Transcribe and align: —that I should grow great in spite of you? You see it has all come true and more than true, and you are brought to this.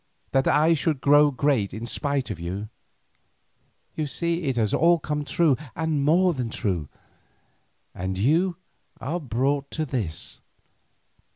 —that 0.31 0.47
I 0.47 0.73
should 0.73 0.99
grow 0.99 1.29
great 1.29 1.75
in 1.75 1.85
spite 1.85 2.31
of 2.31 2.39
you? 2.39 2.69
You 3.95 4.07
see 4.07 4.45
it 4.45 4.55
has 4.55 4.73
all 4.73 4.97
come 4.97 5.23
true 5.23 5.55
and 5.75 6.03
more 6.03 6.33
than 6.33 6.49
true, 6.49 6.89
and 7.93 8.17
you 8.17 8.55
are 8.99 9.19
brought 9.19 9.69
to 9.69 9.85
this. 9.85 10.41